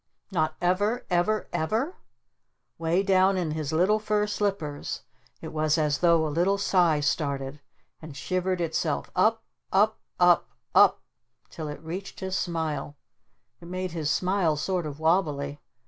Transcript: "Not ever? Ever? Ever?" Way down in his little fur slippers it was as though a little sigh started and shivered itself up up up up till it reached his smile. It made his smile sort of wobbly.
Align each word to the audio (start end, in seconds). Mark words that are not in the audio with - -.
"Not 0.31 0.55
ever? 0.63 1.05
Ever? 1.11 1.47
Ever?" 1.53 1.97
Way 2.79 3.03
down 3.03 3.37
in 3.37 3.51
his 3.51 3.71
little 3.71 3.99
fur 3.99 4.25
slippers 4.25 5.03
it 5.41 5.49
was 5.49 5.77
as 5.77 5.99
though 5.99 6.25
a 6.25 6.29
little 6.33 6.57
sigh 6.57 7.01
started 7.01 7.61
and 8.01 8.17
shivered 8.17 8.61
itself 8.61 9.11
up 9.15 9.43
up 9.71 9.99
up 10.19 10.49
up 10.73 11.01
till 11.51 11.67
it 11.67 11.79
reached 11.83 12.19
his 12.19 12.35
smile. 12.35 12.97
It 13.59 13.67
made 13.67 13.91
his 13.91 14.09
smile 14.09 14.55
sort 14.55 14.87
of 14.87 14.99
wobbly. 14.99 15.59